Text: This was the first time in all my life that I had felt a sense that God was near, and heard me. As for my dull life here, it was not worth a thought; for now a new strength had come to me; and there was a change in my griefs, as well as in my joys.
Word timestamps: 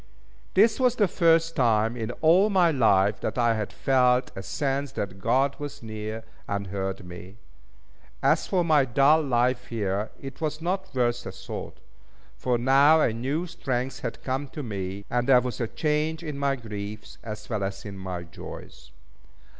This 0.55 0.79
was 0.79 0.95
the 0.95 1.07
first 1.07 1.55
time 1.55 1.95
in 1.95 2.09
all 2.21 2.49
my 2.49 2.71
life 2.71 3.19
that 3.19 3.37
I 3.37 3.53
had 3.53 3.71
felt 3.71 4.31
a 4.35 4.41
sense 4.41 4.93
that 4.93 5.19
God 5.21 5.55
was 5.59 5.83
near, 5.83 6.23
and 6.47 6.65
heard 6.73 7.05
me. 7.05 7.37
As 8.23 8.47
for 8.47 8.63
my 8.65 8.83
dull 8.83 9.21
life 9.21 9.65
here, 9.67 10.09
it 10.19 10.41
was 10.41 10.59
not 10.59 10.89
worth 10.95 11.23
a 11.27 11.31
thought; 11.31 11.79
for 12.35 12.57
now 12.57 12.99
a 12.99 13.13
new 13.13 13.45
strength 13.45 13.99
had 13.99 14.23
come 14.23 14.47
to 14.47 14.63
me; 14.63 15.05
and 15.07 15.29
there 15.29 15.39
was 15.39 15.61
a 15.61 15.67
change 15.67 16.23
in 16.23 16.35
my 16.35 16.55
griefs, 16.55 17.19
as 17.23 17.47
well 17.47 17.63
as 17.63 17.85
in 17.85 17.95
my 17.95 18.23
joys. 18.23 18.89